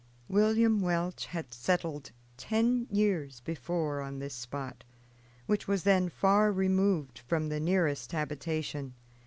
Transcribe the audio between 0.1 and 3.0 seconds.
William Welch had settled ten